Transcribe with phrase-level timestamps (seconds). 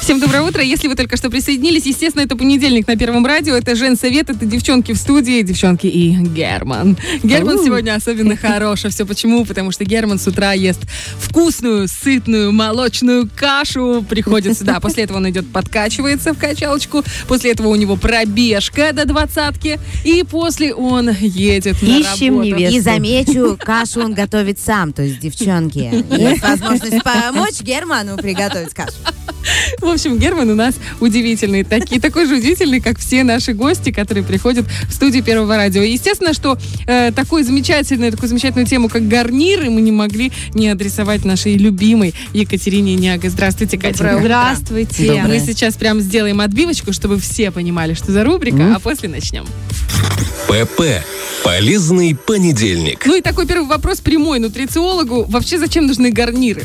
[0.00, 0.62] Всем доброе утро.
[0.62, 3.54] Если вы только что присоединились, естественно, это понедельник на Первом радио.
[3.54, 6.96] Это Жен Совет, это девчонки в студии, девчонки и Герман.
[7.22, 7.64] Герман Ау.
[7.64, 8.86] сегодня особенно хорош.
[8.86, 9.44] А все почему?
[9.44, 10.80] Потому что Герман с утра ест
[11.18, 14.04] вкусную, сытную, молочную кашу.
[14.08, 14.80] Приходит сюда.
[14.80, 17.04] После этого он идет, подкачивается в качалочку.
[17.28, 19.78] После этого у него пробежка до двадцатки.
[20.04, 22.56] И после он едет на Ищем работу.
[22.56, 22.76] невесту.
[22.76, 26.04] И замечу, кашу он готовит сам, то есть девчонки.
[26.18, 28.94] Есть возможность помочь Герману приготовить кашу.
[29.90, 31.64] В общем, Герман у нас удивительный.
[31.64, 35.82] Таки, такой же удивительный, как все наши гости, которые приходят в студию Первого радио.
[35.82, 40.68] И Естественно, что э, такой замечательную, такую замечательную тему, как гарниры, мы не могли не
[40.68, 43.28] адресовать нашей любимой Екатерине Няго.
[43.28, 44.16] Здравствуйте, Катя.
[44.20, 45.06] Здравствуйте.
[45.06, 45.26] Доброе.
[45.26, 49.44] Мы сейчас прям сделаем отбивочку, чтобы все понимали, что за рубрика, а после начнем.
[50.46, 51.04] ПП.
[51.42, 53.04] Полезный понедельник.
[53.06, 55.24] Ну и такой первый вопрос прямой нутрициологу.
[55.24, 56.62] Вообще зачем нужны гарниры?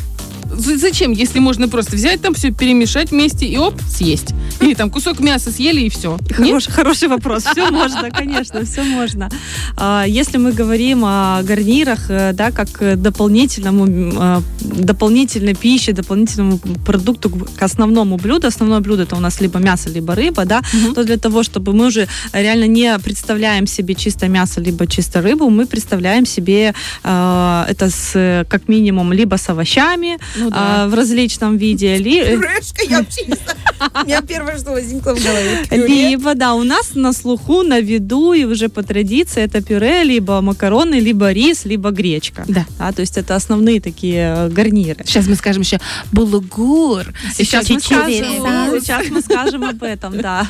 [0.58, 4.34] Зачем, если можно просто взять там все, перемешать вместе и оп, съесть?
[4.62, 6.18] Или там кусок мяса съели и все.
[6.32, 7.44] Хорош- хороший вопрос.
[7.44, 9.30] Все можно, конечно, все можно.
[9.78, 17.30] А, Если мы говорим о гарнирах, э, да, как дополнительному, э, дополнительной пище, дополнительному продукту
[17.30, 20.62] к основному блюду, основное блюдо это у нас либо мясо, либо рыба, да,
[20.94, 25.50] то для того, чтобы мы уже реально не представляем себе чисто мясо, либо чисто рыбу,
[25.50, 30.84] мы представляем себе э, это с, как минимум либо с овощами Ну да.
[30.84, 33.58] а, в различном виде, ли, Пюрешка, я вообще не знаю.
[34.04, 35.66] У меня первое, что возникло в голове.
[35.72, 40.42] Либо, да, у нас на слуху, на виду и уже по традиции это пюре, либо
[40.42, 42.46] макароны, либо рис, либо гречка.
[42.48, 42.66] Да.
[42.92, 45.04] то есть это основные такие э, гарниры.
[45.06, 45.80] Сейчас мы скажем еще
[46.12, 47.06] булгур.
[47.34, 50.48] Сейчас мы, скажем, сейчас мы скажем об этом, да.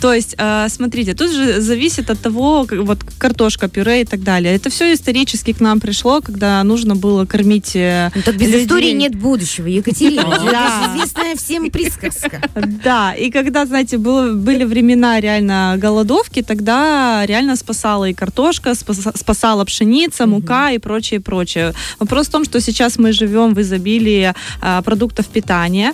[0.00, 4.54] То есть, э, смотрите, тут же зависит от того, вот картошка, пюре и так далее.
[4.54, 8.66] Это все исторически к нам пришло, когда нужно было кормить э, Ну, так без людей.
[8.66, 10.38] истории нет будущего, Екатерина.
[10.50, 10.92] Да.
[10.94, 12.40] известная всем присказка.
[12.84, 19.16] Да, и когда, знаете, было, были времена реально голодовки, тогда реально спасала и картошка, спаса-
[19.16, 21.72] спасала пшеница, мука и прочее, прочее.
[21.98, 25.92] Вопрос в том, что сейчас мы живем в изобилии а, продуктов питания.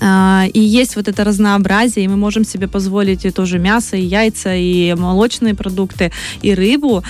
[0.00, 4.02] А, И есть вот это разнообразие, и мы можем себе позволить и тоже мясо, и
[4.02, 6.10] яйца, и молочные продукты,
[6.42, 7.02] и рыбу.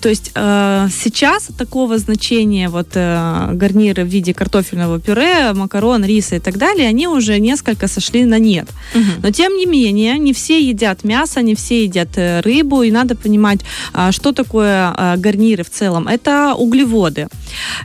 [0.00, 6.36] То есть э, сейчас такого значения вот э, гарниры в виде картофельного пюре, макарон, риса
[6.36, 8.68] и так далее, они уже несколько сошли на нет.
[9.22, 13.14] Но тем не менее, не все едят мясо, не все едят э, рыбу, и надо
[13.14, 13.60] понимать,
[13.92, 16.08] а, что такое а, гарниры в целом.
[16.08, 17.28] Это углеводы.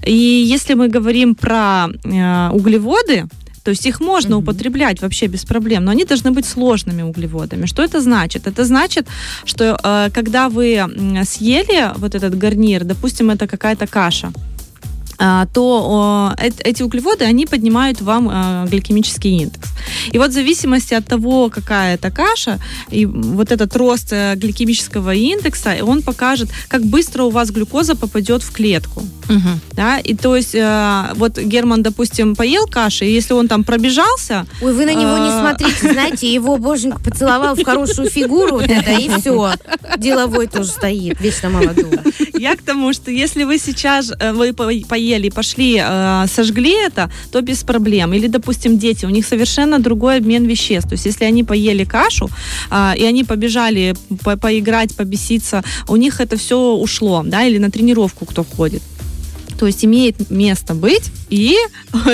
[0.05, 3.27] И если мы говорим про э, углеводы,
[3.63, 7.65] то есть их можно употреблять вообще без проблем, но они должны быть сложными углеводами.
[7.65, 8.47] Что это значит?
[8.47, 9.07] Это значит,
[9.45, 10.83] что э, когда вы
[11.25, 14.31] съели вот этот гарнир, допустим, это какая-то каша,
[15.53, 19.69] то о, эт- эти углеводы, они поднимают вам э, гликемический индекс.
[20.11, 22.59] И вот в зависимости от того, какая это каша,
[22.89, 28.43] и вот этот рост э, гликемического индекса, он покажет, как быстро у вас глюкоза попадет
[28.43, 29.03] в клетку.
[29.73, 29.99] Да?
[29.99, 34.73] И то есть э, вот Герман, допустим, поел каши, и если он там пробежался, Ой,
[34.73, 35.39] вы на него не А.
[35.39, 39.53] смотрите, знаете, его боженька поцеловал в хорошую фигуру, вот это, и все.
[39.97, 41.99] Деловой тоже стоит, вечно молодой.
[42.33, 44.69] Я к тому, что если вы сейчас э, вы по-
[45.11, 48.13] поели, пошли, э, сожгли это, то без проблем.
[48.13, 50.89] Или, допустим, дети, у них совершенно другой обмен веществ.
[50.89, 52.29] То есть, если они поели кашу,
[52.69, 57.69] а, и они побежали по- поиграть, побеситься, у них это все ушло, да, или на
[57.69, 58.81] тренировку кто ходит.
[59.59, 61.57] То есть имеет место быть и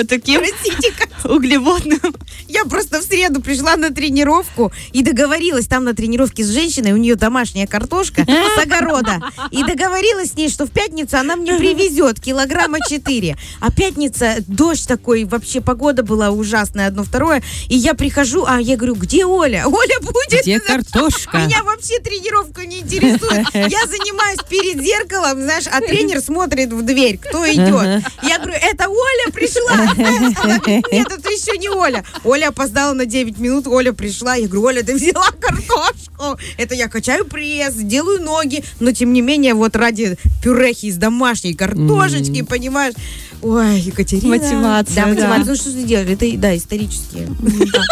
[0.08, 0.40] таким
[1.24, 2.14] углеводным
[2.46, 6.96] Я просто в среду пришла на тренировку и договорилась там на тренировке с женщиной, у
[6.96, 9.20] нее домашняя картошка с огорода.
[9.50, 13.36] И договорилась с ней, что в пятницу она мне привезет килограмма 4.
[13.60, 17.42] А пятница, дождь такой, вообще погода была ужасная, одно второе.
[17.68, 19.64] И я прихожу, а я говорю, где Оля?
[19.66, 20.42] Оля будет?
[20.42, 21.38] Где картошка?
[21.38, 23.46] Меня вообще тренировка не интересует.
[23.52, 28.04] Я занимаюсь перед зеркалом, знаешь, а тренер смотрит в дверь, кто идет.
[28.22, 29.72] Я говорю, это Оля пришла.
[29.72, 29.94] Она
[30.42, 32.04] говорит, Нет, это еще не Оля.
[32.24, 34.34] Оля опоздала на 9 минут, Оля пришла.
[34.34, 36.38] Я говорю, Оля, ты взяла картошку.
[36.56, 41.54] Это я качаю пресс, делаю ноги, но тем не менее, вот ради пюрехи из домашней
[41.54, 42.94] картошечки, понимаешь?
[43.40, 44.36] Ой, Екатерина.
[44.36, 45.08] Мотивация, Да, да.
[45.10, 45.44] мотивация.
[45.44, 46.08] Ну что ты делаешь?
[46.10, 47.28] Это, да, исторические.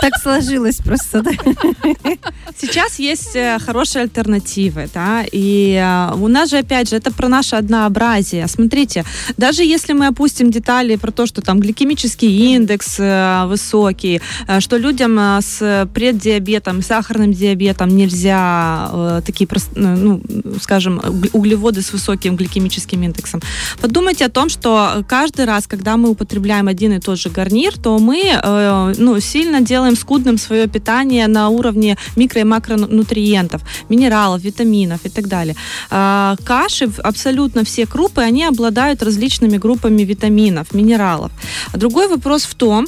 [0.01, 1.31] Так сложилось просто, да.
[2.61, 7.29] Сейчас есть э, хорошие альтернативы, да, и э, у нас же, опять же, это про
[7.29, 8.49] наше однообразие.
[8.49, 9.05] Смотрите,
[9.37, 14.21] даже если мы опустим детали про то, что там гликемический индекс э, высокий,
[14.61, 20.21] что людям с преддиабетом, сахарным диабетом нельзя такие, ну,
[20.61, 23.41] скажем, уг- углеводы с высоким гликемическим индексом.
[23.81, 27.73] Подумайте о том, что каждый каждый раз, когда мы употребляем один и тот же гарнир,
[27.79, 33.61] то мы э, ну, сильно делаем скудным свое питание на уровне микро- и макронутриентов,
[33.91, 35.55] минералов, витаминов и так далее.
[35.91, 41.31] А, каши, абсолютно все крупы, они обладают различными группами витаминов, минералов.
[41.75, 42.87] Другой вопрос в том,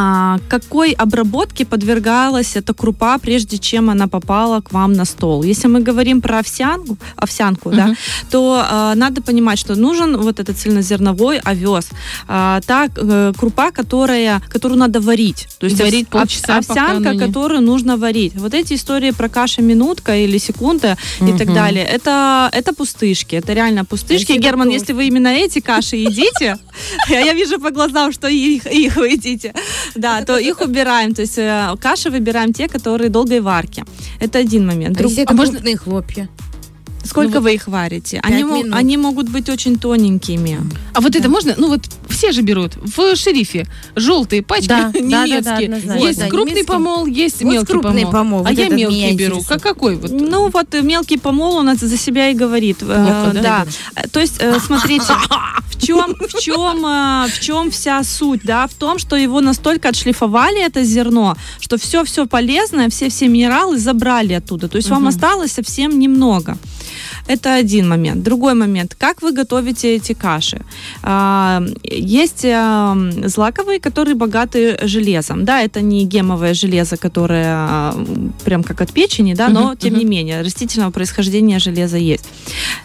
[0.00, 5.42] а, какой обработке подвергалась эта крупа, прежде чем она попала к вам на стол.
[5.42, 7.96] Если мы говорим про овсянку, овсянку да, Мгм.
[8.30, 11.88] то а, надо понимать, что нужен вот этот цельнозерновой овес.
[12.28, 15.48] А, та э, крупа, которая, которую надо варить.
[15.58, 18.34] То есть Варить ов- полчаса, овсянка, не- которую нужно варить.
[18.36, 23.34] Вот эти истории про каша минутка или секунда и так далее, это, это пустышки.
[23.34, 24.24] Это реально пустышки.
[24.26, 26.56] Спасибо, Герман, если вы именно эти каши едите,
[27.08, 29.52] я я вижу по глазам, что их, их вы едите,
[29.98, 31.14] да, то их убираем.
[31.14, 33.84] То есть э, каши выбираем те, которые долгой варки.
[34.20, 34.96] Это один момент.
[34.96, 36.28] А Друг- а можно- крупные хлопья?
[37.08, 38.20] Сколько вы их варите?
[38.22, 38.74] Они, минут.
[38.74, 40.60] они могут быть очень тоненькими.
[40.94, 43.66] А вот это можно, ну вот все же берут в шерифе
[43.96, 45.64] желтые пачки Да, да, да, да, немецкие.
[45.64, 46.06] однозначно.
[46.06, 46.72] есть Да, крупный немецкий.
[46.72, 48.12] помол, есть Вот мелкий крупный помол.
[48.12, 49.42] помол, А вот я мелкий беру.
[49.42, 50.10] Как какой вот?
[50.10, 52.78] Ну вот э, мелкий помол у нас за себя и говорит.
[52.82, 53.42] Э, да?
[53.42, 53.66] да.
[53.96, 55.04] Э, То есть, э, смотрите,
[55.70, 59.88] в чем, в чем, э, в чем вся суть, да, в том, что его настолько
[59.88, 64.68] отшлифовали это зерно, что все, все полезное, все, все минералы забрали оттуда.
[64.68, 66.56] То есть вам осталось совсем немного.
[67.28, 68.22] Это один момент.
[68.22, 68.94] Другой момент.
[68.98, 70.60] Как вы готовите эти каши?
[71.02, 75.44] А, Есть а, злаковые, которые богаты железом.
[75.44, 78.06] Да, это не гемовое железо, которое а,
[78.44, 82.24] прям как от печени, да, но тем не менее растительного происхождения железа есть.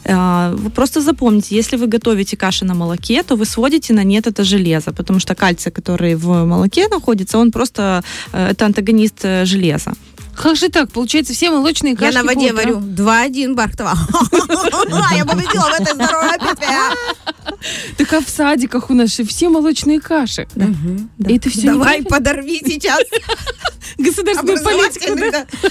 [0.05, 4.27] А, Вы просто запомните, если вы готовите каши на молоке, то вы сводите на нет
[4.27, 8.03] это железо, потому что кальций, который в молоке находится, он просто
[8.33, 9.93] э, это антагонист э, железа.
[10.35, 10.91] Как же так?
[10.91, 12.55] Получается, все молочные Я кашки на воде утрам.
[12.55, 13.93] варю 2-1 Бахтова.
[15.15, 16.67] Я победила в этой здоровой битве.
[17.97, 20.47] Так а в садиках у нас же все молочные каши.
[21.27, 22.99] И это все Давай подорви сейчас
[23.97, 25.15] государственную политику.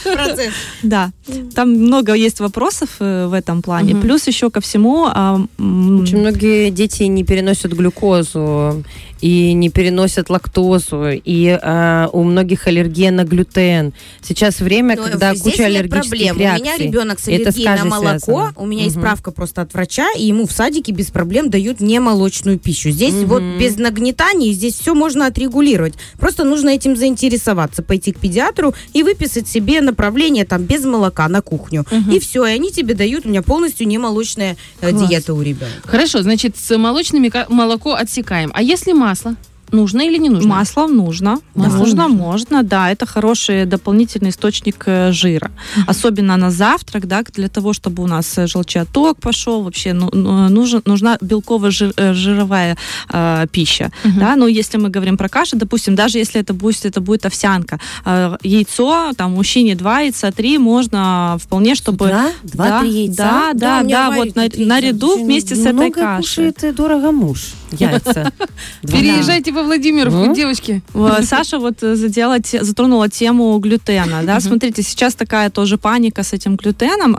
[0.15, 0.53] процесс.
[0.83, 1.11] Да,
[1.55, 3.95] там много есть вопросов э, в этом плане.
[3.97, 5.07] Плюс еще ко всему...
[5.07, 8.85] а, м, Очень многие дети не переносят глюкозу
[9.23, 13.95] и не переносят лактозу, и э, у многих аллергия на глютен.
[14.21, 16.39] Сейчас время, Но когда здесь куча нет аллергических проблем.
[16.39, 16.61] реакций.
[16.61, 18.19] У меня ребенок с аллергией на молоко.
[18.19, 18.53] связано.
[18.57, 19.03] У меня есть Мгм.
[19.05, 22.91] справка просто от врача, и ему в садике без проблем дают немолочную пищу.
[22.91, 23.27] Здесь Мгм.
[23.27, 25.95] вот без нагнетаний, здесь все можно отрегулировать.
[26.19, 31.43] Просто нужно этим заинтересоваться, пойти к педиатру и выписать себе направление там без молока на
[31.43, 31.87] кухню.
[32.11, 35.09] И все, и они тебе дают, у меня полностью немолочная э, Класс.
[35.09, 35.67] диета у ребенка.
[35.87, 38.51] Хорошо, значит, с молочными молоко отсекаем.
[38.55, 39.37] А если масло?
[39.73, 40.49] Нужно или не нужно?
[40.49, 41.41] Масло нужно.
[41.55, 42.09] Масло нужно, нужно.
[42.09, 42.91] можно, да.
[42.91, 45.51] Это хороший дополнительный источник э, жира.
[45.87, 49.63] Особенно на завтрак, да, для того, чтобы у нас э, желчеоток пошел.
[49.63, 52.77] Вообще ну, ну, нужен, нужна белково-жировая
[53.13, 53.91] э, пища.
[54.05, 54.21] Мгм.
[54.21, 54.37] Да?
[54.37, 58.37] Но если мы говорим про каши, допустим, даже если это будет, это будет овсянка, э,
[58.43, 62.09] яйцо, там, мужчине два яйца, три, можно вполне, чтобы...
[62.09, 62.31] Да?
[62.43, 63.17] Два-три да, яйца?
[63.17, 66.23] Да, Да, да, да, вот на- наряду вместе с этой много кашей.
[66.23, 68.33] кушает э, дорого муж яйца.
[68.83, 68.99] Два.
[68.99, 70.35] Переезжайте во Владимировку, Ну?
[70.35, 70.83] девочки.
[70.95, 74.23] В- Саша вот э, задела, затронула тему глютена.
[74.25, 74.41] Да?
[74.41, 77.17] Смотрите, сейчас такая тоже паника с этим глютеном.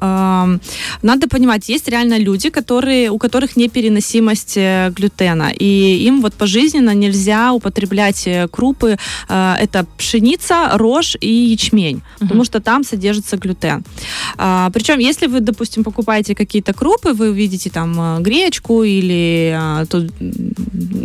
[1.02, 5.52] Надо понимать, есть реально люди, которые, у которых непереносимость э, глютена.
[5.62, 8.98] И им вот пожизненно нельзя употреблять э, крупы.
[9.30, 12.02] Э, Это пшеница, рожь и ячмень.
[12.20, 13.84] Потому что там содержится глютен.
[14.38, 19.58] А, Причем, если вы, допустим, покупаете какие-то крупы, вы видите там э, гречку или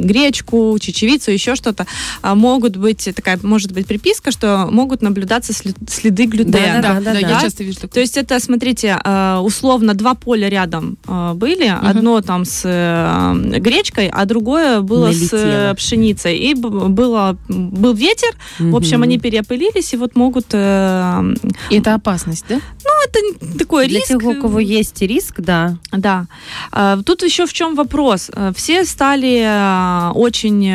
[0.02, 1.86] гречку, чечевицу, еще что-то,
[2.22, 5.52] а, могут быть такая, может быть приписка, что могут наблюдаться
[5.88, 6.80] следы глютена.
[6.82, 7.40] Да, да, я да.
[7.40, 7.90] часто вижу такое.
[7.90, 13.58] То есть это, смотрите, э, условно два поля рядом э, были, одно там с э,
[13.58, 15.70] гречкой, а другое было с Налетело.
[15.72, 16.36] э, пшеницей.
[16.38, 20.46] И было, был ветер, в общем, они переопылились, и вот могут...
[20.52, 21.34] э,
[21.70, 22.56] И это опасность, да?
[22.84, 24.08] Ну, это такой Для риск.
[24.08, 25.76] тех, у кого есть риск, да.
[25.92, 26.26] Да.
[26.72, 28.30] А, Тут еще в чем вопрос.
[28.34, 30.70] Э, Все стали очень,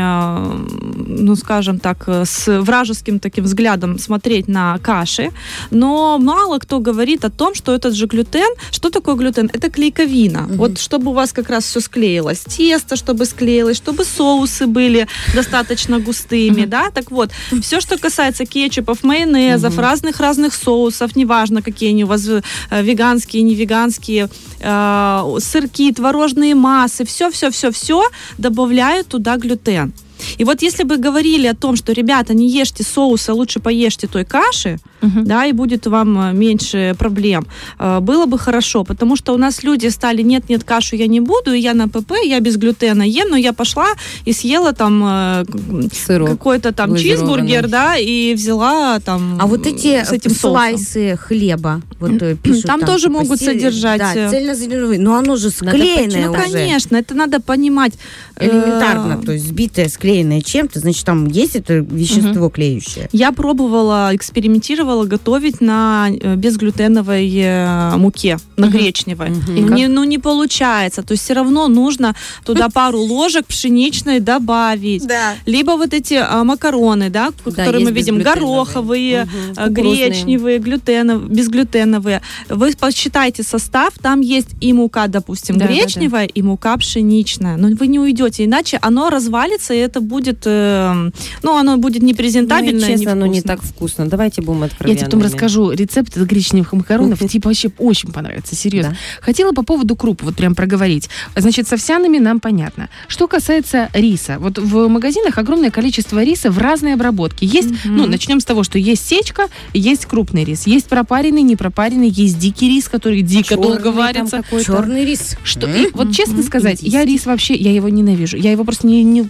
[1.08, 5.32] ну, скажем так, э, с вражеским таким взглядом смотреть на каши,
[5.72, 9.50] но мало кто говорит о том, что этот же глютен, что такое глютен?
[9.54, 10.48] Это клейковина.
[10.50, 16.00] Вот чтобы у вас как раз все склеилось, тесто, чтобы склеилось, чтобы соусы были достаточно
[16.00, 22.08] густыми, да, так вот, все, что касается кетчупов, майонезов, разных-разных соусов, неважно, какие они у
[22.08, 22.42] вас э,
[22.82, 28.04] веганские, не веганские, э, сырки, творожные массы, все-все-все-все
[28.38, 29.94] добавляют туда глютен.
[30.38, 34.26] И вот если бы говорили о том, что, ребята, не ешьте соуса, лучше поешьте той
[34.26, 35.26] каши, Мгм.
[35.26, 37.46] да, и будет вам э, меньше проблем.
[37.80, 41.54] Э, Было бы хорошо, потому что у нас люди стали, нет-нет, кашу я не буду,
[41.54, 43.88] я на ПП, я без глютена ем, но я пошла
[44.26, 45.46] и съела там э,
[45.92, 46.30] Сырок.
[46.30, 50.52] какой-то там чизбургер, да, и взяла там А вот эти с этим соусом.
[50.52, 52.12] слайсы хлеба, вот
[52.44, 56.42] пишут Там тоже типа, могут содержать, Да, цельнозерновые, но оно же склеенное Ну, уже.
[56.42, 57.94] конечно, это надо понимать.
[58.40, 63.10] Элементарно, то есть сбитое, склеенное чем-то, значит, там есть это вещество клеющее.
[63.12, 68.78] Я пробовала, экспериментировала готовить на э, безглютеновой э, муке, на Мгм.
[68.78, 69.30] гречневой.
[69.30, 69.76] Ну, как?
[69.78, 71.02] не, ну, не получается.
[71.04, 75.08] То есть все равно нужно туда пару ложек пшеничной добавить.
[75.08, 75.34] Да.
[75.46, 80.10] Либо вот эти а, макароны, да, Да, которые мы видим, гороховые, Кукурузные.
[80.10, 82.22] гречневые, глютенов, безглютеновые.
[82.50, 85.74] Вы посчитайте состав, там есть и мука, допустим, Да, да, да.
[85.80, 87.58] гречневая, и мука пшеничная.
[87.58, 91.10] Но вы не уйдете, иначе оно развалится, и это будет, э,
[91.42, 92.84] ну, оно будет Ну, и непрезентабельно.
[92.86, 94.08] и честно, оно не так вкусно.
[94.08, 97.20] Давайте будем Я тебе потом расскажу рецепт гречневых макаронов.
[97.34, 98.96] Типа вообще очень понравится, серьезно.
[99.22, 101.10] Хотела по поводу круп вот прям проговорить.
[101.36, 102.90] Значит, с овсяными нам понятно.
[103.08, 104.38] Что касается риса.
[104.40, 107.46] Вот в магазинах огромное количество риса в разной обработке.
[107.46, 110.68] Есть, ну, начнем с того, что есть сечка, есть крупный рис.
[110.68, 114.44] Есть пропаренный, непропаренный, есть дикий рис, который дико Чёрный долго варится.
[114.64, 115.38] Черный рис.
[115.44, 118.38] Что, вот честно сказать, я рис вообще, я его ненавижу.
[118.38, 119.24] Я его просто не, не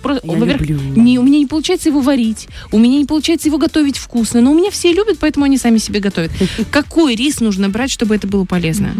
[0.95, 4.51] не, у меня не получается его варить, у меня не получается его готовить вкусно, но
[4.51, 6.31] у меня все любят, поэтому они сами себе готовят.
[6.71, 8.93] Какой рис нужно брать, чтобы это было полезно?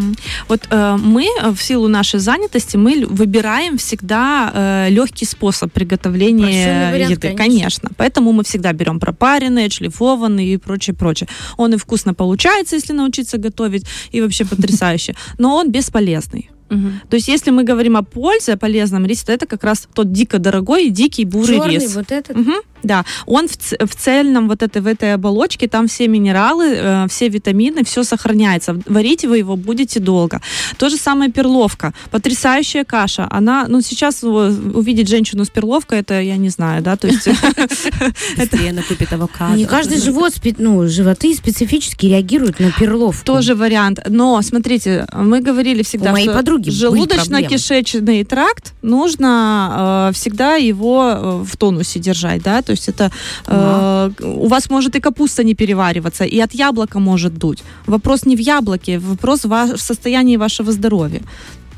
[0.48, 7.12] Вот э, мы э, в силу нашей занятости мы выбираем всегда легкий способ приготовления вариант,
[7.12, 7.44] еды, конечно.
[7.44, 7.90] конечно.
[7.98, 11.28] Поэтому мы всегда берем пропаренные, шлифованные и прочее, прочее.
[11.58, 15.16] Он и вкусно получается, если научиться готовить, и вообще потрясающе.
[15.38, 16.50] Но он бесполезный.
[16.74, 17.02] Мгм.
[17.10, 20.12] То есть, если мы говорим о пользе, о полезном рисе, то это как раз тот
[20.12, 21.96] дико дорогой и дикий бурый Черный рис.
[21.96, 22.36] вот этот.
[22.36, 26.66] Мгм, да, он в, ц- в цельном вот этой, в этой оболочке, там все минералы,
[26.76, 28.80] э, все витамины, все сохраняется.
[28.86, 30.42] Варить вы его будете долго.
[30.78, 31.94] То же самое перловка.
[32.12, 33.28] Потрясающая каша.
[33.30, 37.28] Она, ну, сейчас увидеть женщину с перловкой, это я не знаю, да, то есть...
[38.38, 39.56] Быстрее накупит авокадо.
[39.56, 43.26] Не каждый живот, ну, животы специфически реагируют на перловку.
[43.26, 44.00] Тоже вариант.
[44.08, 51.12] Но, смотрите, мы говорили всегда, У моей подруги были желудочно-кишечный тракт нужно э, всегда его
[51.12, 53.12] э, в тонусе держать, да, то есть это
[53.48, 57.64] э, у вас может и капуста не перевариваться, и от яблока может дуть.
[57.88, 61.22] Вопрос не в яблоке, вопрос в, состоянии вашего здоровья.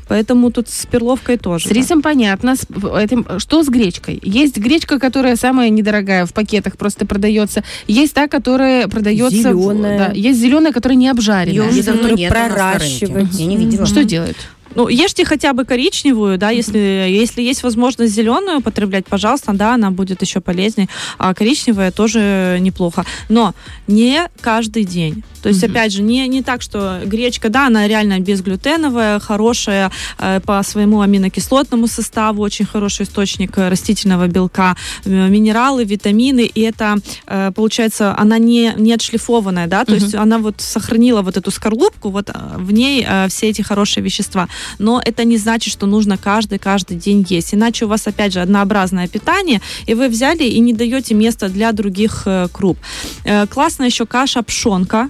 [0.08, 1.68] Поэтому тут с перловкой тоже.
[1.68, 2.54] С рисом понятно.
[2.54, 2.66] С
[2.96, 4.20] этим, что с гречкой?
[4.22, 7.64] Есть гречка, которая самая недорогая, в пакетах просто продается.
[7.88, 9.36] Есть та, которая продается...
[9.36, 9.98] в- Зелёная.
[9.98, 11.64] да, есть зеленая, которая не обжаренная.
[11.64, 13.34] Ее уже давно нет проращивать.
[13.34, 13.86] Я не видела.
[13.86, 14.36] Что делают?
[14.76, 19.90] Ну, ешьте хотя бы коричневую, да, если, если есть возможность зеленую употреблять, пожалуйста, да, она
[19.90, 20.88] будет еще полезнее.
[21.18, 23.04] А коричневая тоже неплохо.
[23.30, 23.54] Но
[23.86, 25.24] не каждый день.
[25.42, 30.40] То есть, опять же, не, не так, что гречка, да, она реально безглютеновая, хорошая э,
[30.40, 36.96] по своему аминокислотному составу, очень хороший источник э, растительного белка, э, минералы, витамины, и это,
[37.28, 40.02] э, получается, она не, не отшлифованная, да, то Мгм.
[40.02, 44.02] есть она вот сохранила вот эту скорлупку, вот э, в ней э, все эти хорошие
[44.02, 44.48] вещества.
[44.78, 47.54] Но это не значит, что нужно каждый-каждый день есть.
[47.54, 51.72] Иначе у вас, опять же, однообразное питание, и вы взяли и не даете места для
[51.72, 52.78] других э, круп.
[53.24, 55.08] Э, классная еще каша пшенка.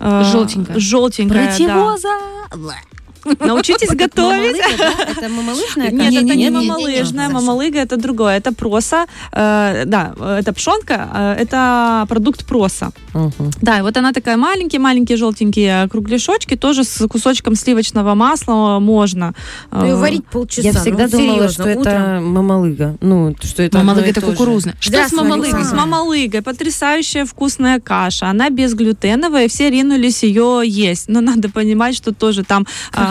[0.00, 0.78] Э, Желтенькая.
[0.78, 1.56] Желтенькая,
[2.52, 2.78] да.
[3.40, 4.56] Научитесь готовить.
[4.56, 7.28] Это мамалыжная Нет, это не мамалыжная.
[7.28, 8.36] Мамалыга это другое.
[8.36, 9.06] Это проса.
[9.32, 11.10] э, да, это пшенка.
[11.14, 12.92] э, это продукт проса.
[13.60, 19.34] Да, и вот она такая маленькие-маленькие желтенькие кругляшочки, тоже с кусочком сливочного масла можно.
[19.70, 20.68] Ну, её э, варить полчаса.
[20.68, 22.96] Я всегда ну, думала, что это мамалыга.
[23.00, 24.76] Ну, что это Мамалыга и это кукурузная.
[24.80, 25.64] Что с мамалыгой?
[25.64, 26.42] С мамалыгой.
[26.42, 28.26] Потрясающая вкусная каша.
[28.28, 31.08] Она безглютеновая, все ринулись ее есть.
[31.08, 32.66] Но надо понимать, что тоже там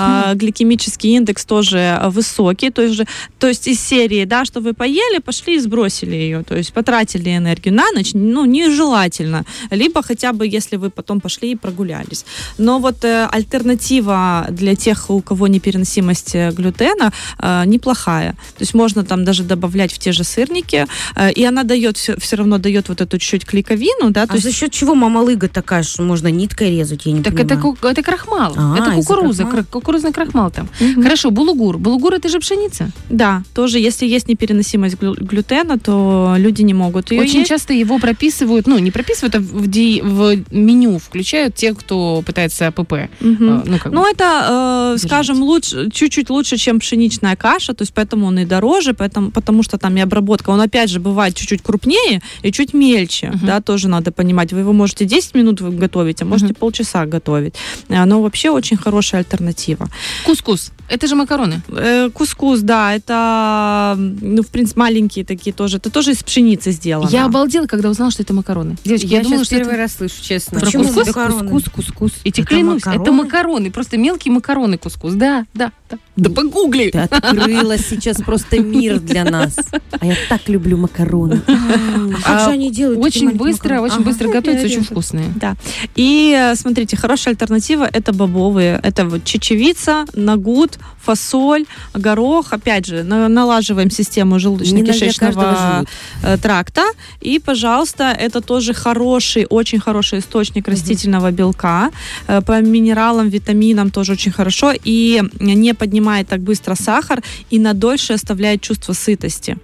[0.07, 2.69] а, гликемический индекс тоже высокий.
[2.69, 3.01] То есть,
[3.39, 6.43] то есть из серии, да, что вы поели, пошли и сбросили ее.
[6.43, 9.45] То есть потратили энергию на ночь, ну, нежелательно.
[9.71, 12.25] Либо хотя бы, если вы потом пошли и прогулялись.
[12.57, 18.31] Но вот э, альтернатива для тех, у кого непереносимость э, глютена, э, неплохая.
[18.57, 20.85] То есть можно там даже добавлять в те же сырники,
[21.15, 24.45] э, и она дает, все, равно дает вот эту чуть-чуть клейковину, да, то А есть
[24.45, 27.75] за счет чего мамалыга такая, что можно ниткой резать, я не Так это, понимаю.
[27.75, 28.53] ку- это крахмал.
[28.55, 29.45] А, это кукуруза.
[29.71, 30.67] Кукуруза кукурузный крахмал там.
[30.79, 31.03] Мгм.
[31.03, 31.77] Хорошо, булугур.
[31.77, 32.89] Булугур это же пшеница.
[33.09, 37.49] Да, тоже, если есть непереносимость глю- глютена, то люди не могут ее Очень есть.
[37.49, 42.67] часто его прописывают, ну, не прописывают, а в, ди- в меню включают те, кто пытается
[42.67, 42.93] АПП.
[42.93, 43.95] Э, Ну, как бы.
[43.95, 48.45] Ну, это, э, скажем, лучше, чуть-чуть лучше, чем пшеничная каша, то есть поэтому он и
[48.45, 52.73] дороже, поэтому, потому что там и обработка, он опять же бывает чуть-чуть крупнее и чуть
[52.73, 53.45] мельче, Мгм.
[53.47, 54.53] да, тоже надо понимать.
[54.53, 56.55] Вы его можете 10 минут готовить, а можете Мгм.
[56.59, 57.55] полчаса готовить.
[57.89, 59.76] Э, Но вообще очень хорошая альтернатива.
[60.25, 60.71] Кускус.
[60.89, 61.61] Это же макароны.
[61.69, 67.09] Э, Кускус, да, это, ну, в принципе, маленькие такие тоже, это тоже из пшеницы сделано.
[67.09, 68.77] Я обалдела, когда узнала, что это макароны.
[68.85, 69.81] Девочки, я, Я, думала, сейчас что первый это...
[69.81, 70.59] раз слышу, честно.
[70.59, 71.07] Про Почему кускус?
[71.07, 71.49] макароны?
[71.49, 72.11] Кускус, кускус.
[72.23, 73.23] Я тебе Это клянусь, это макароны?
[73.23, 75.13] макароны, просто мелкие макароны кускус.
[75.13, 75.97] Да, да, да.
[76.15, 76.89] Да погугли.
[76.91, 79.55] Ты открыла сейчас просто мир для нас.
[79.99, 81.41] А я так люблю макароны.
[81.47, 82.99] А как А, же они делают?
[83.03, 83.93] Очень быстро, макароны?
[83.93, 85.31] очень быстро готовятся, очень вкусные.
[85.35, 85.55] Да.
[85.95, 88.79] И э, смотрите, хорошая альтернатива это бобовые.
[88.83, 89.66] Это вот чечевица,
[90.13, 92.53] нагут, фасоль, горох.
[92.53, 95.85] Опять же, на- налаживаем систему желудочно-кишечного
[96.23, 96.83] э, тракта.
[97.21, 101.89] И, пожалуйста, это тоже хороший, очень хороший источник растительного белка.
[102.27, 104.73] Э, По минералам, витаминам тоже очень хорошо.
[104.85, 109.57] И не поднимает так быстро сахар и на дольше оставляет чувство сытости.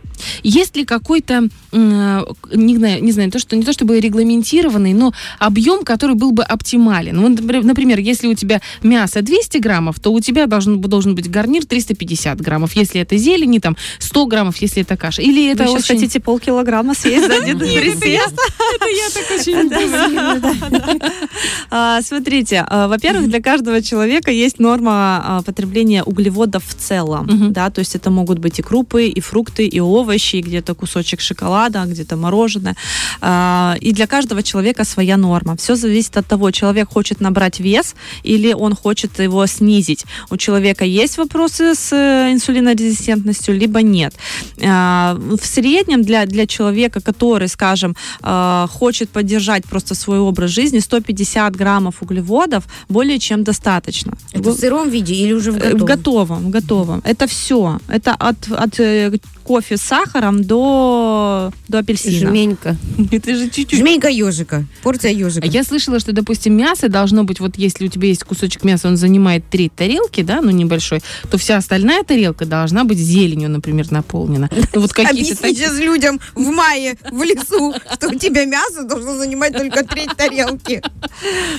[0.43, 5.13] Есть ли какой-то, э, не знаю, не знаю, то, что, не то чтобы регламентированный, но
[5.39, 7.20] объем, который был бы оптимален?
[7.20, 11.65] Вот, например- если у тебя мясо 200 граммов, то у тебя должен, должен быть гарнир
[11.65, 12.75] 350 граммов.
[12.75, 15.22] Если это зелени, там 100 граммов, если это каша.
[15.22, 15.96] Или это Вы очень...
[15.96, 18.36] хотите полкилограмма съесть за один присест?
[18.75, 19.70] Это я так очень
[21.70, 27.70] А, Смотрите, а, во-первых, для каждого человека есть норма а, потребления углеводов в целом, да,
[27.70, 32.15] то есть это могут быть и крупы, и фрукты, и овощи, где-то кусочек шоколада, где-то
[32.15, 32.75] мороженое.
[33.82, 35.56] И для каждого человека своя норма.
[35.58, 40.06] Все зависит от того, человек хочет набрать вес или он хочет его снизить.
[40.30, 44.13] У человека есть вопросы с э, инсулинорезистентностью, либо нет.
[44.58, 47.96] В среднем для, для человека, который, скажем,
[48.67, 54.13] хочет поддержать просто свой образ жизни, 150 граммов углеводов более чем достаточно.
[54.32, 55.86] Это в сыром виде или уже в Э, В готовом?
[55.86, 57.01] готовом, в готовом.
[57.05, 57.79] Это все.
[57.88, 62.29] Это от, от э, кофе с сахаром до, до апельсина.
[62.29, 62.75] Жменька.
[63.12, 63.79] Это же чуть-чуть.
[63.79, 64.65] Жменька ежика.
[64.82, 65.46] Порция ежика.
[65.46, 68.88] А я слышала, что, допустим, мясо должно быть, вот если у тебя есть кусочек мяса,
[68.88, 73.91] он занимает три тарелки, да, ну небольшой, то вся остальная тарелка должна быть зеленью, например,
[73.91, 74.50] наполнена.
[74.74, 79.15] Ну, вот какие-то Объясни сейчас людям в мае в лесу, что у тебя мясо должно
[79.17, 80.81] занимать только треть тарелки.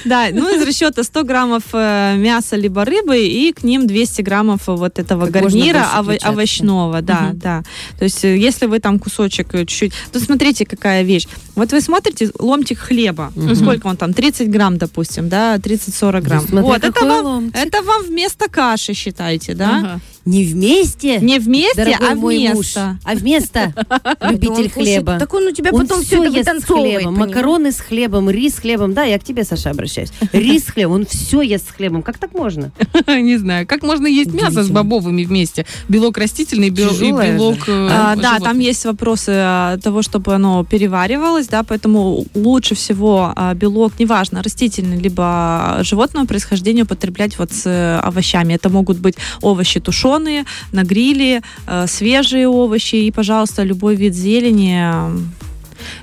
[0.05, 4.61] Да, ну из расчета 100 граммов э, мяса либо рыбы и к ним 200 граммов
[4.67, 7.63] вот этого гарнира ово- овощного, да, да.
[7.99, 11.27] То есть э, если вы там кусочек э, чуть-чуть, то смотрите какая вещь.
[11.57, 13.57] Вот вы смотрите ломтик хлеба, ну Мгм.
[13.57, 16.47] сколько он там, 30 грамм, допустим, да, 30-40 грамм.
[16.51, 17.57] вот это вам, ломтик.
[17.57, 19.79] это вам вместо каши считайте, да?
[19.79, 20.01] Ага.
[20.25, 22.99] Не вместе, Не вместе, а мой муж, вместо.
[23.05, 23.75] а вместо
[24.31, 25.19] любитель хлеба.
[25.19, 27.15] Так он у тебя потом все ест с хлебом.
[27.15, 28.95] Макароны с хлебом, рис с хлебом.
[28.95, 30.11] Да, я к тебе, Саша, обращаюсь.
[30.33, 30.95] Рис с хлебом.
[30.95, 32.03] Он все ест с хлебом.
[32.03, 32.73] Как так можно?
[33.07, 35.67] Не знаю, как можно есть мясо с бобовыми вместе?
[35.89, 41.63] Белок растительный белок э, А, да, там есть вопросы а, того, чтобы оно переваривалось, да,
[41.63, 48.55] поэтому лучше всего а, белок, неважно, растительный либо животного происхождения употреблять вот с э, овощами.
[48.55, 54.83] Это могут быть овощи тушеные, на гриле, э, свежие овощи и, пожалуйста, любой вид зелени.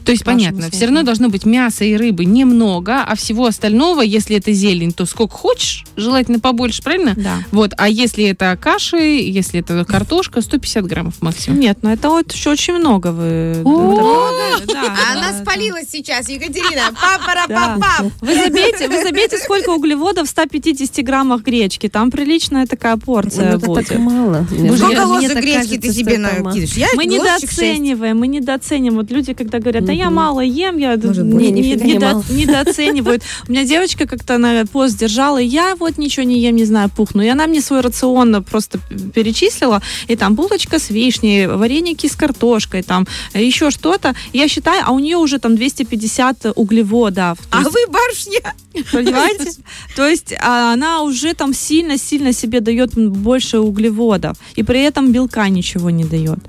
[0.05, 4.37] То есть, понятно, все равно должно быть мяса и рыбы немного, а всего остального, если
[4.37, 7.13] это зелень, то сколько хочешь, желательно побольше, правильно?
[7.15, 7.39] Да.
[7.51, 11.59] Вот, а если это каши, если это картошка, 150 граммов максимум.
[11.59, 13.61] Нет, ну это вот еще очень много вы.
[13.63, 14.31] О!
[14.67, 16.83] Да, А она спалилась сейчас, Екатерина.
[16.93, 17.77] папара Да.
[17.79, 21.89] пап Вы забейте, вы забейте, сколько углеводов в 150 граммах гречки.
[21.89, 23.87] Там приличная такая порция Ну, это будет.
[23.87, 24.45] так мало.
[24.49, 24.95] Боже, Сколько
[25.27, 26.93] так гречки ты себе накидываешь?
[26.95, 28.95] Мы недооцениваем, мы недооцениваем.
[28.95, 33.23] Вот люди, когда говорят, да я мало ем, я Может, не- не- Не, недо- недооценивают.
[33.47, 37.21] У меня девочка как-то на пост держала, я вот ничего не ем, не знаю, пухну.
[37.23, 38.79] И она мне свой рацион просто
[39.13, 44.15] перечислила, и там булочка с вишней, вареники с картошкой, там еще что-то.
[44.33, 47.37] Я считаю, а у нее уже там 250 углеводов.
[47.51, 48.53] А есть, вы барышня.
[48.93, 49.51] Понимаете?
[49.97, 55.49] То есть а, она уже там сильно-сильно себе дает больше углеводов, и при этом белка
[55.49, 56.39] ничего не дает.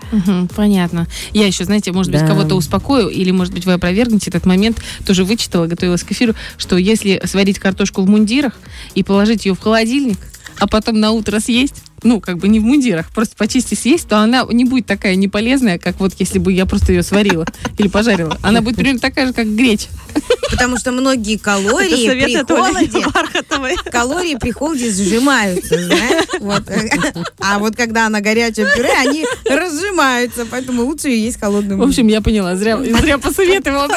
[0.54, 1.06] Понятно.
[1.32, 2.28] Я еще, знаете, может быть, Да.
[2.28, 4.82] кого-то успокою, или, может быть, вы опровергнете этот момент.
[5.06, 8.54] Тоже вычитала, готовилась к эфиру, что если сварить картошку в мундирах
[8.94, 10.18] и положить ее в холодильник,
[10.58, 14.18] а потом на утро съесть, ну, как бы не в мундирах, просто почисти съесть, то
[14.18, 17.46] она не будет такая неполезная, как вот если бы я просто ее сварила
[17.78, 18.38] или пожарила.
[18.42, 19.88] Она будет примерно такая же, как гречь.
[20.50, 26.28] Потому что многие калории при холоде калории при холоде сжимаются, знаешь?
[26.40, 26.62] Вот.
[27.40, 31.78] А вот когда она горячее пюре, они разжимаются, поэтому лучше ее есть холодным.
[31.78, 33.88] В общем, я поняла, зря, зря посоветовала.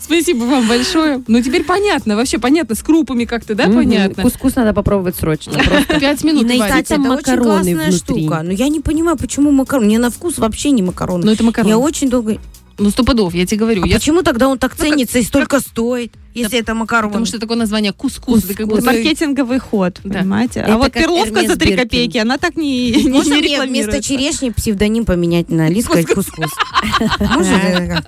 [0.00, 1.22] Спасибо вам большое.
[1.26, 4.22] Ну, теперь понятно, вообще понятно, с крупами как-то, да, понятно?
[4.22, 5.52] Кускус надо попробовать срочно.
[5.52, 6.00] Просто.
[6.00, 6.50] Пять минут.
[6.50, 7.92] Кстати, это очень макароны классная внутри.
[7.92, 8.42] штука.
[8.42, 9.86] Но я не понимаю, почему макароны.
[9.86, 11.24] Мне на вкус вообще не макароны.
[11.24, 11.70] Ну, это макароны.
[11.70, 12.38] Я очень долго...
[12.78, 13.82] Ну, стопудов, я тебе говорю.
[13.84, 13.96] А Я...
[13.96, 17.10] почему тогда он так ценится и столько стоит, если это макароны?
[17.12, 18.44] Потому что такое название кускус.
[18.44, 20.20] Это как будто- Маркетинговый ход, Да.
[20.20, 20.60] понимаете?
[20.60, 21.76] Это А вот перловка за 3 Биркин.
[21.84, 23.90] копейки, она так не, не, Можно не мне рекламируется.
[23.92, 26.50] вместо черешни псевдоним поменять на Ли, сказать кускус?
[27.20, 28.04] Можно?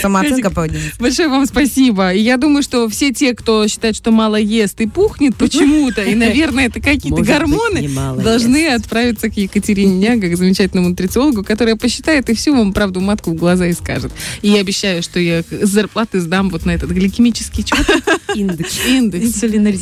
[0.00, 1.00] Самооценка поднимется.
[1.00, 2.12] Большое вам спасибо.
[2.12, 6.14] И я думаю, что все те, кто считает, что мало ест и пухнет почему-то, и,
[6.14, 7.88] наверное, это какие-то гормоны,
[8.22, 13.30] должны отправиться к Екатерине Няга, к замечательному нутрициологу, которая посчитает и всю вам правду матку
[13.30, 14.12] в глаза и скажет.
[14.42, 18.00] И я обещаю, что я зарплаты сдам вот на этот гликемический чё там?
[18.34, 18.78] Индекс.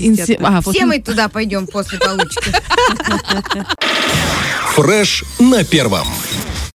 [0.00, 0.30] индекс.
[0.40, 2.52] А, Все мы туда пойдем после получки.
[4.74, 6.06] Фреш на первом.